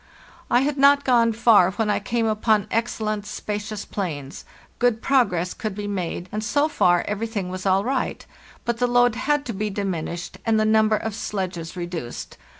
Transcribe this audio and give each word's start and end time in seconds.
"Y 0.49 0.61
had 0.61 0.79
not 0.79 1.03
gone 1.03 1.31
far 1.31 1.69
when 1.73 1.87
I 1.91 1.99
came 1.99 2.25
upon 2.25 2.65
excellent 2.71 3.23
spacious 3.27 3.85
plains; 3.85 4.45
good 4.79 4.99
progress 4.99 5.53
could 5.53 5.75
be 5.75 5.85
made, 5.85 6.27
and 6.31 6.43
so 6.43 6.67
far 6.67 7.05
everything 7.07 7.49
was 7.49 7.67
all 7.67 7.83
nght; 7.83 8.21
but 8.65 8.79
the 8.79 8.87
load 8.87 9.13
had 9.13 9.45
to 9.45 9.53
be 9.53 9.69
diminished 9.69 10.39
and 10.43 10.59
the 10.59 10.65
number 10.65 10.97
of 10.97 11.13
sledges 11.13 11.75
reduced. 11.77 12.35